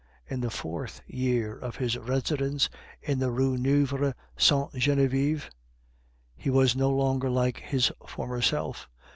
[0.27, 2.69] In the fourth year of his residence
[3.03, 5.51] in the Rue Neuve Sainte Genevieve
[6.35, 8.89] he was no longer like his former self.